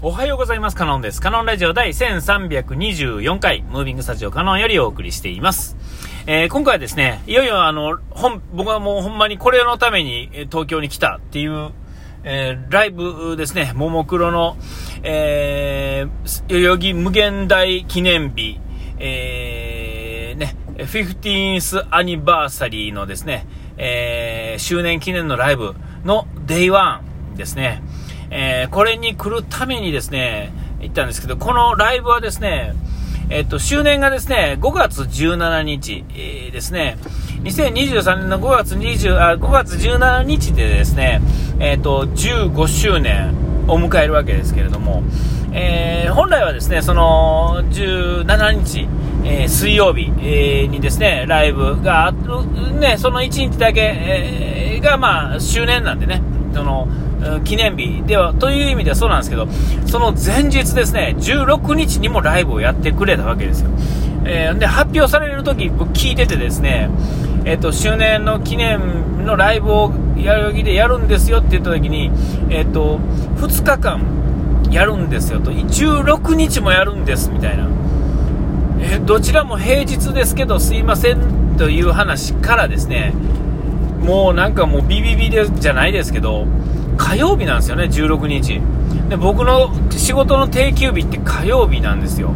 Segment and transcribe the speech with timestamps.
[0.00, 0.76] おはようございます。
[0.76, 1.20] カノンです。
[1.20, 5.76] カノンラジオ第1324回、ムービングスタジオカノンよりお送りしています。
[6.28, 11.72] えー、今回はですね、いよいよあの、本、僕はもうほんまにこれのために東京に来たっていう、
[12.22, 14.56] えー、ライブですね、ももクロの、
[15.02, 18.60] えー、代々木無限大記念日、
[19.00, 25.74] えー、ね、15th アニバーサリーのですね、えー、周年記念のライブ
[26.04, 27.82] の Day1 ですね。
[28.30, 32.74] えー、これに来るためにですね、行ったんですけど、このライブはですね、
[33.30, 36.96] えっと、周年がですね、5月17日、えー、ですね、
[37.42, 41.20] 2023年の5月20あ5月17日でですね、
[41.60, 43.34] えっと、15周年
[43.68, 45.02] を迎えるわけですけれども、
[45.52, 48.88] えー、本来はですね、その17日、
[49.24, 56.22] えー、水曜日、えー、にですね、ライブがあ、ね、その1日だけ、えー、がまあ、周年なんでね、
[56.52, 56.88] その、
[57.44, 59.48] 記念日では、という意味ではそうなんですけど、
[59.86, 63.70] その前日ですね、16日にもライブをやってくれたわけですよ。
[64.24, 66.90] えー、で、発表される時僕聞いててですね、
[67.44, 72.10] えっ、と、周年の記念のライブをやる気でやるんですよって言った時に、
[72.50, 72.98] えっ、と、
[73.36, 74.00] 2日間
[74.70, 77.66] やるんですよと、16日もやるんですみたいな。
[78.80, 83.12] えどちらも平日ですけどすいませんという話からですね、
[84.02, 86.46] もうなんかもうビビビでじゃないですけど、
[86.96, 88.60] 火曜日なんですよね、16日。
[89.08, 92.30] で、僕の仕事の定休日って火曜日なんですよ。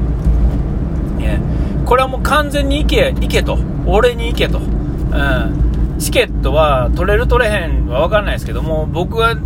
[1.18, 1.40] ね、
[1.84, 3.58] これはもう完全に行け、行けと。
[3.86, 4.58] 俺に行けと。
[4.58, 5.96] うん。
[5.98, 9.36] チケットは取れる取れへんは分かんないですけども、僕は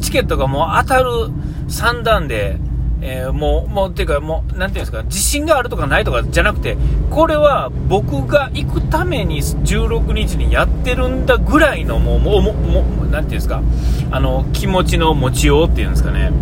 [0.00, 1.10] チケットがもう当たる
[1.68, 2.58] 算段で、
[3.08, 6.76] えー、もう、もう、っていうか、もう、なんていうんですか、自信があるとかないとかじゃなくて、
[7.08, 13.62] これは僕が行くために16日にやってるんだぐらいの、もう、もう、もう、なんていうんですか、
[14.10, 16.32] あの、気持ちの持ちようっていうんですかね、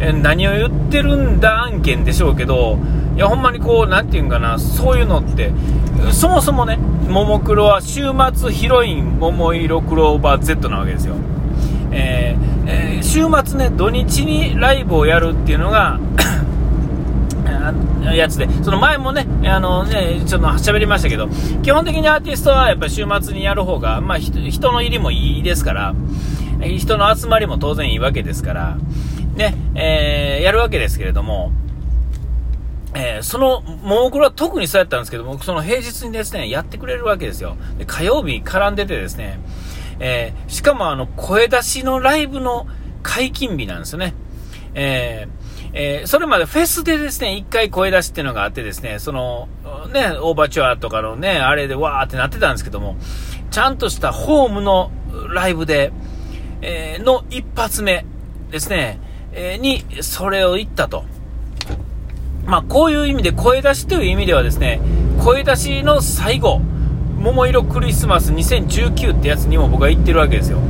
[0.00, 2.78] えー、何を言ってるんだ案件でしょうけど、
[3.14, 5.50] いや、ほんまにこう、なんていうんかな、そういうのって、
[6.12, 11.14] そもそもね、ももクロは週末ヒロイン、桃色クローバー Z なわけですよ。
[11.96, 15.98] えーえー、週末ね、土日にライブをやるっていうのが
[18.14, 21.28] やつで、その前もね、あのね、ちょっと喋りましたけど、
[21.62, 25.94] 基本的にアーティストはやっぱ週末にやる方が、まあ人の入りもいいですから、
[26.60, 28.76] 人の集まりも当然いいわけですから、
[29.34, 31.52] ね、えー、やるわけですけれども、
[32.94, 37.56] えー、その、ももクロは特にそうやったんですけども、その平日にですね、やってくれるわけですよ。
[37.78, 39.38] で火曜日絡んでてですね、
[40.00, 42.66] えー、しかもあの、声出しのライブの
[43.02, 44.14] 解禁日なんですよね。
[44.74, 49.48] えー、えー、それまでフェスでですね、一回声出しっていうのがあってですね、その、
[49.92, 52.96] ね、オーバーチュアとかのね、あれでわーってなってたんですけども、
[53.50, 54.90] ちゃんとしたホームの
[55.30, 55.92] ライブで、
[56.62, 58.04] えー、の一発目
[58.50, 59.00] ですね、
[59.32, 61.04] えー、に、それを言ったと。
[62.44, 64.80] まあ、こういう意味で、声出しという意味ではですね、
[65.22, 66.60] 声出しの最後、
[67.32, 70.60] 桃色クリスマス2019ってやつにも僕は行ってるわけですよ。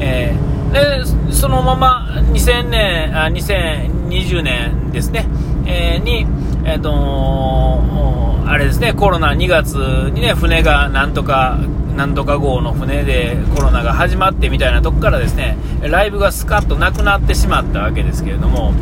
[0.00, 5.26] えー、で、そのまま2000年、あ2020年ですね、
[5.66, 6.26] えー、に、
[6.64, 9.74] えっ、ー、とあれですね、コロナ2月
[10.14, 11.58] にね、船がなんとか、
[11.94, 18.72] なんとか号の船でコロナが始まってみたいなとこからですね、ライブがスカッとなくなってしまったわけですけれども、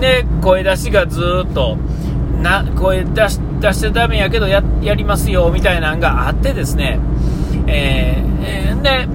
[0.00, 1.78] で、声出しがずっと、
[2.42, 6.98] な声出し出しちゃダメやけどややりますよみたいなのがあってですね、
[7.66, 9.06] えー、で、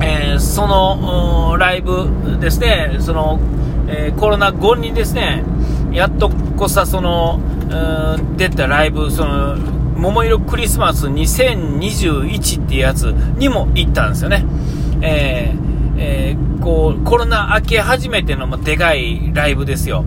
[0.00, 3.40] えー、そのライブですね、その、
[3.88, 5.44] えー、コロナ後にですね、
[5.92, 7.40] やっとこさその、
[8.36, 13.06] 出たライブ、その、桃色クリスマス2021っていうやつ
[13.38, 14.44] にも行ったんですよね。
[15.02, 20.04] えー、えー、こう、コロナ明け初めてのでかいライブですよ。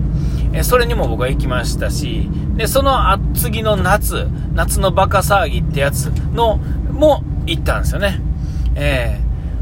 [0.53, 6.57] えそれにも僕は行きましたし、で、その次の夏、夏のバカ騒ぎってやつの、
[6.91, 8.21] も行ったんですよね。
[8.75, 9.19] え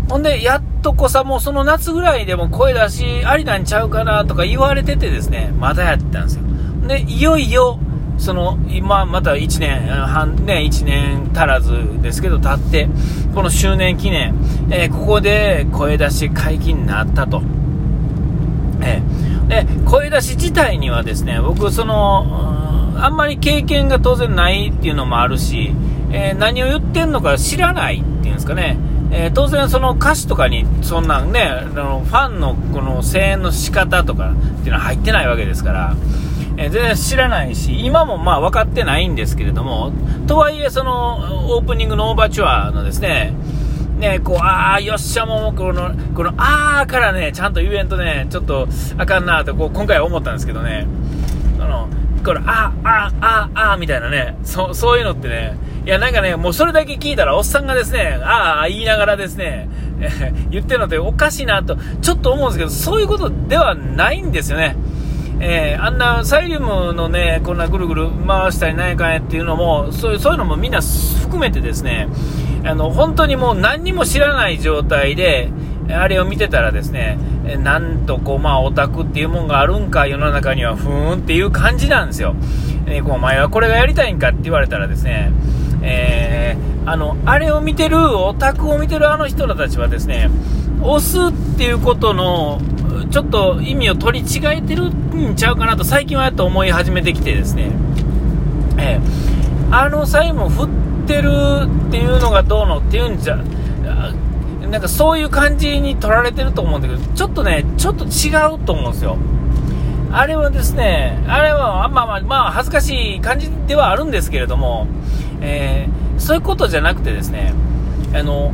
[0.08, 6.44] ー、ほんで、やっとこさ、もうその夏ぐらいでも声出しありなんちゃうかなとか言われててですね、まだやったんですよ。
[6.88, 7.80] で、いよいよ、
[8.18, 12.90] その、今、また1年半、ね、1年足らずですけど、経って、
[13.34, 14.36] この周年記念、
[14.72, 17.42] えー、ここで声出し解禁になったと。
[19.86, 22.58] 声出し自体にはですね、僕、その、
[23.02, 25.72] あんまり経験が当然ないっていうのもあるし、
[26.12, 28.78] えー、何を言ってんのか知らないっていうんですかね。
[29.12, 35.96] えー、当然その歌詞とかにそんなんね、あのファンのこの声援の仕方とかっていうのは入ってないわけですから、
[36.58, 39.94] えー、全然知らないし、今もまあ分かってないんですけれども、
[40.28, 43.34] とはいえそのオープニングのオーバーチュアのですね、
[44.00, 48.68] ね、こう、あー、よっしゃ、もう、この、この、あーからね、ちゃんと言えんとね、ちょっと、
[48.98, 50.88] あかんなと、こう、今回は思ったんですけどね、
[51.58, 51.90] その、
[52.24, 59.68] この、あー、あー、あー、あー、みたいなね、そ、そういうのってね、いや、なんかね、もうそれだけ聞いたら、おっさんがですね、あー、言いながらですね、
[60.50, 64.78] 言ってるのっておかしいなと、ちょっと思うんですけど、そういうことではないんですよね。
[65.42, 72.08] えー、あんなサイリウムのね、こんなぐるぐる回したりなんやかんやっていうのも、そういうそういうのもみんな含めてですね、
[72.66, 75.50] あの、本当にもう何にも知らない状態で、
[75.90, 77.18] あれを見てたらですね、
[77.64, 82.36] なんとこう、まあ、オタクっていうもんがあるんか、世の中には、ふーんっていう感じなんですよ。
[82.86, 85.32] えー、お前はこれがやりたいんかって言われたらですね、
[85.82, 90.30] えー、あの、あれを見てる、オタクを見てるあの人らたちはですね、
[90.82, 92.62] 押すっていうことの、
[93.12, 97.72] ちょっと意味を取り違えてるんちゃうかなと最近はやっと思い始めてきてですね、
[98.78, 100.68] えー、あのサイン振っ
[101.10, 101.32] てる
[101.88, 109.18] っていうのがどうのっていうんじゃ、なんかそういう感じに取られてると思うんだけど、ちょっとね、ちょっと違うと思うんですよ。
[110.12, 114.88] あれはですね、あれは、まあまあ、まあ、恥ずかしい感じではあるんですけれども、
[115.42, 117.54] えー、そういうことじゃなくてですね、
[118.14, 118.54] あの、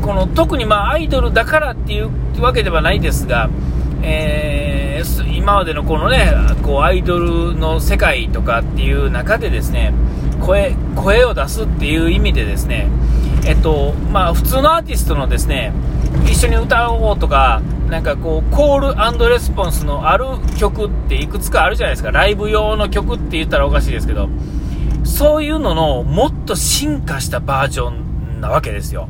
[0.00, 2.10] この特にまあアイドルだからっていう
[2.40, 3.50] わけではないですが、
[4.02, 6.32] えー、今までのこのね、
[6.62, 9.92] こうアイドルの世界とかっていう中でですね、
[10.44, 12.88] 声、声を出すっていう意味でですね、
[13.46, 15.72] えっと、まあ普通のアーティストのですね、
[16.26, 20.26] 一緒に歌おうとか、なんかこう、コールレスポンスのある
[20.58, 22.10] 曲っていくつかあるじゃないですか。
[22.10, 24.28] ライブ用の曲って言ったらおかしいですけど、
[25.04, 29.08] そういうののもっと進化したバージョンなわけですよ。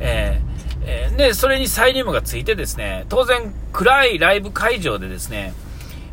[0.00, 5.54] えー、え、で、それにサイリウムがついてですね、当然暗いライブ会場でですね、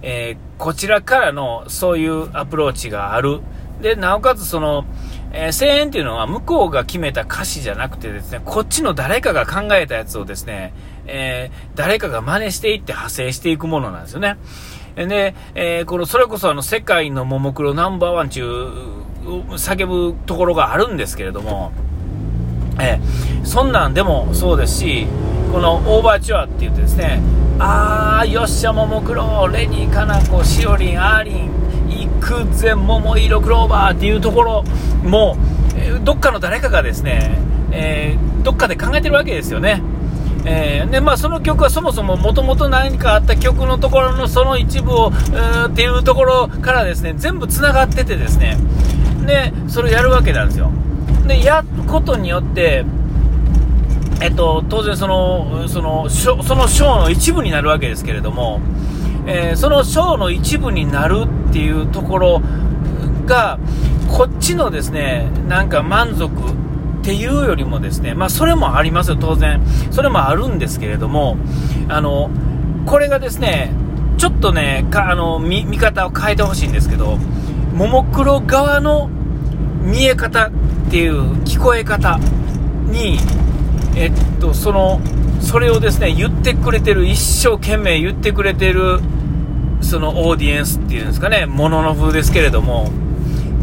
[0.01, 3.41] えー、こちらからのそういうアプローチがある。
[3.81, 4.85] で、なおかつその、
[5.31, 10.73] えー、声援っていうのは向こうが決めた歌詞じゃなくてですね、こっちの誰かが考えたやつをですね、
[11.05, 14.37] えー、誰かが真似していって派生していくものなんですよね。
[14.95, 18.43] で、えー、この、それこそあの、世界のももクロナンバーワン中、
[19.23, 21.71] 叫ぶところがあるんですけれども、
[22.79, 25.07] えー、そんなんでもそうですし、
[25.51, 27.21] このオーバーチュアって言ってですね、
[27.59, 31.51] あー、よっしゃ、ももクロ、レニー、かなこ、しおりん、あーりん、
[32.19, 34.63] いくぜ、桃色クローバーっていうところ
[35.03, 35.37] も、
[36.03, 37.39] どっかの誰かがですね、
[37.71, 39.81] えー、どっかで考えてるわけですよね。
[40.45, 48.57] えー、でまあ、その曲はそもそももともと何かあった曲のところのその一部を、えっていうところからですね全部つながっててですね
[49.25, 50.71] でそれをやるわけなんですよ。
[51.27, 52.85] で、やることによって、
[54.21, 58.61] えっと、当然その、その、そのショーの一部になるわけですけれども、
[59.31, 62.41] えー、そのショーの一部になるっていうところ
[63.27, 63.59] が、
[64.09, 69.61] こっちのですね、なんか満足っていうよりもですね、まあそれもありますよ、当然。
[69.91, 71.37] それもあるんですけれども、
[71.89, 72.31] あの、
[72.87, 73.71] これがですね、
[74.17, 77.17] ちょっとね、かあの見見方を変えてほしいんですけど、
[77.75, 79.09] ももクロ側の
[79.83, 80.51] 見え方っ
[80.89, 82.19] ていう聞こえ方
[82.87, 83.19] に、
[83.95, 84.99] えっと、その、
[85.39, 88.99] それをですね、言ってくれてる、一生懸命言ってくれてる、
[89.81, 92.91] そのオーディエンスっていうんですかね、ものの風ですけれども、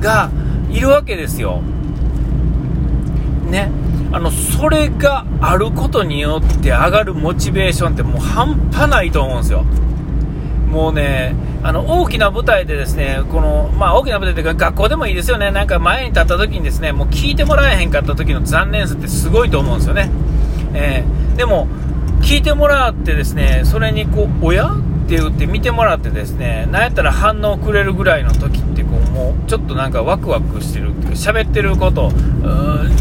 [0.01, 0.31] が、
[0.71, 1.63] いるわけですよ。
[3.51, 3.71] ね。
[4.13, 9.65] あの、それがあることによって上がるモチベーションってもう半端ないと思うんですよ。
[10.71, 20.11] もうね、あの、大きな舞台でですね、この、まあ大きな舞台というか学校でもいいですよね、なんか前に立った時にですね、もう聞いてもらえへんかった時の残念さってすごいと思うんですよね。
[20.75, 21.67] えー、でも、
[22.21, 24.71] 聞いてもらってですね、それにこう、親
[25.07, 32.11] って言って見てもらってですね、なんやったら反応くれるぐらいの時ってこう、もうちょっとなんかワクワクしてるっていうか、喋ってること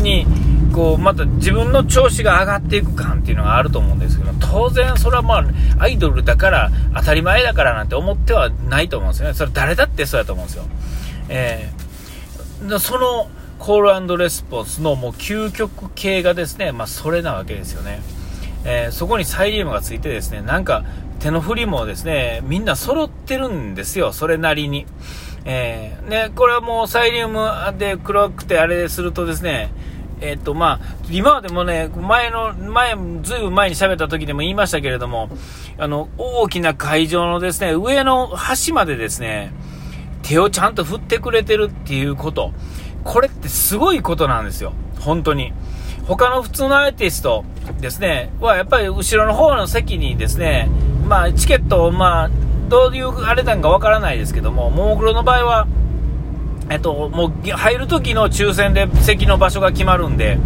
[0.03, 0.27] に、
[0.71, 5.43] こう、また自分の調子が上がっていく感っていうのがあると思うんですけど、当然それはまあ、
[5.79, 9.33] アイドルだから当たり前だからなんて思ってはないと思うんですよね。
[9.33, 10.65] それ誰だってそうやと思うんですよ。
[11.29, 18.01] えー、そのコールレスポンスのもう究極系がですね、まあそれなわけですよね。
[18.67, 20.83] えー、そこにサイリウムがついてですね、なんか
[21.19, 24.85] 手の振りもですね、みんな揃ってるんですよ、それなりに。
[25.45, 29.71] えー、ね、これはもうサイリウムで黒くてあれするとですね、
[30.21, 35.29] えっと、まあ、今までもね、前の、前、ずいぶん前に喋った時でも言いましたけれども、
[35.77, 39.51] あの、大きな会場のですね、上の端までですね、
[40.23, 42.53] 手をちゃんと振ってくれてるっていうこと。
[43.03, 44.73] これってすごいことなんですよ。
[44.99, 45.53] 本当に。
[46.07, 47.45] 他の普通のアーティスト
[47.79, 50.69] ですね、はやっぱり後ろの方の席にですね、
[51.05, 52.29] まあ、チケットを、まあ、
[52.69, 55.67] どういうあれなんかわからないですけども、ももクロの場合は、
[56.69, 60.39] えっと、もう入る時の抽選で席の場所が決まるんで、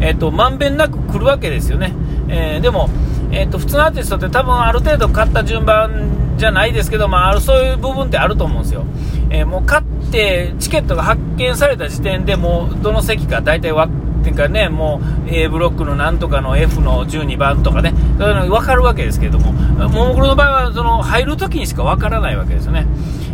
[0.00, 1.94] えっ、と、まんべんなく来るわけですよね。
[2.28, 2.90] えー、でも、
[3.30, 8.84] えっ、と、普通のアーティストって多分ある程度買った順番じゃないですけど、まあ、そういう部分ってあると思うんですよ。
[9.30, 22.86] えー、もう買ってチケットが発見された時点でもうどの席か大体分ていうかね、もう A ブロックのなんとかの F の12番とかね、そういうの分かるわけですけれども、ももクロの場合はその入るときにしか分からないわけですよね。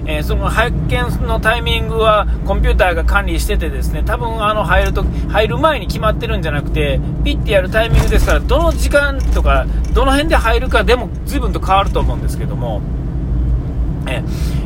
[0.07, 12.81] えー、その発見のタイミングはコンピューターが管理しててですね、多分あの入ると入る前に決まってるんじゃなくて、ピッてやるタイミングですから、どの時間とか、どの辺で入るかでも随分と変わると思うんですけども、
[14.07, 14.23] え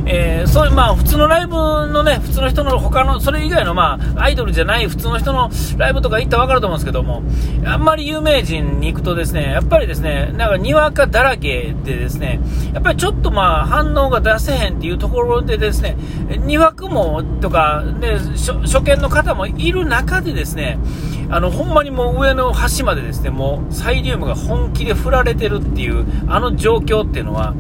[0.07, 7.23] えー、そうまあ、普通のライブのね、普通の人の他の、それ以外のまあ、アイドルじゃない普通の人のライブとか行ったら分かると思うんですけども、
[7.65, 12.41] あんまり有名人に行くとですね、やっぱりですね、なんかにわかだらけでですね、
[12.73, 15.97] やっぱりちょっとまあ、反応が出せへんっていうところでですね、
[16.45, 18.19] にわくもとか、ね、
[18.63, 20.79] 初見の方もいる中でですね、
[21.35, 27.55] あの、ほんまにもう上の端までですね、もうサイリウムが本気で振られてるっていう、あの状況っていうのは、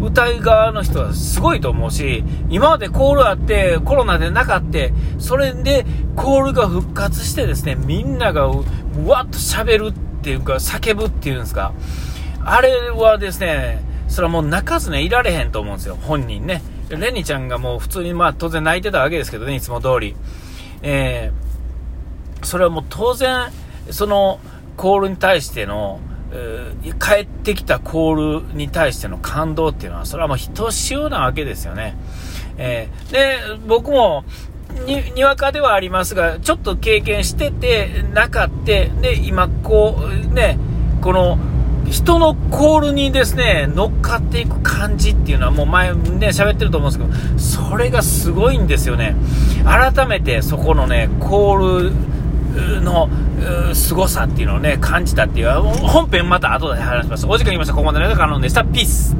[0.00, 5.84] 歌い側の人はすごいと思うし、今までコールあって、コロナでなかって、それで
[6.16, 8.64] コールが復活してですね、みんながう
[9.06, 9.92] わっと喋るっ
[10.22, 11.74] ていうか、叫ぶっていうんですか。
[12.42, 16.62] あれはですね、それはもう泣かずね、いられへんと思うんですよ、本人ね。
[16.88, 20.16] レニちゃんがもう普通にまあ当然泣いてたわけですけどね、いつも通り。
[20.80, 21.47] えー、
[22.42, 23.50] それはもう当然、
[23.90, 24.40] その
[24.76, 26.00] コールに対しての、
[27.00, 31.96] 帰ってきたコールに対しての感動っていうのは、それはもうひとしおなわけですよね。
[32.58, 34.24] えー、で、僕も、
[34.86, 40.58] に、にわかではありますが、ちょっと経験してて、なかって、で、今、こう、ね、
[41.00, 41.38] この、
[41.90, 49.16] 人のコールにですね、乗っかっていく感じっていうのはもう前ね、喋ってると思うんですけど、それがすごいんですよね。
[49.64, 51.92] 改めてそこのね、コール、
[52.80, 53.08] の
[53.72, 57.26] 凄さっていうのをね、感じたっていう、本編また後で話します。
[57.26, 57.74] お時間いました。
[57.74, 58.64] ここまでの間、可能でした。
[58.64, 59.16] ピース